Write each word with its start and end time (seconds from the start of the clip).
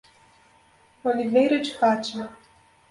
Oliveira 1.03 1.59
de 1.61 1.75
Fátima 1.77 2.35